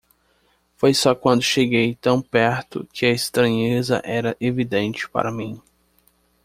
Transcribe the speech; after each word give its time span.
Foi 0.77 0.95
só 0.95 1.13
quando 1.13 1.43
cheguei 1.43 1.93
tão 1.93 2.23
perto 2.23 2.87
que 2.91 3.05
a 3.05 3.11
estranheza 3.11 4.01
era 4.03 4.35
evidente 4.41 5.07
para 5.07 5.31
mim. 5.31 5.61